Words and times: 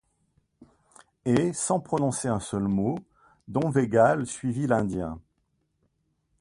Et, 1.25 1.53
sans 1.53 1.79
prononcer 1.79 2.27
un 2.27 2.39
seul 2.39 2.63
mot, 2.63 2.97
don 3.47 3.69
Végal 3.69 4.25
suivit 4.25 4.65
l’Indien. 4.65 5.19